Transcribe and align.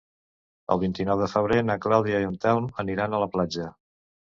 El 0.75 0.81
vint-i-nou 0.83 1.21
de 1.25 1.29
febrer 1.35 1.61
na 1.69 1.77
Clàudia 1.85 2.25
i 2.25 2.29
en 2.33 2.43
Telm 2.49 2.75
aniran 2.87 3.15
a 3.15 3.25
la 3.27 3.33
platja. 3.39 3.75